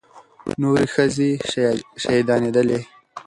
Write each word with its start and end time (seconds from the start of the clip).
نورې 0.61 0.85
ښځې 0.93 1.29
شهيدانېدلې. 2.03 2.79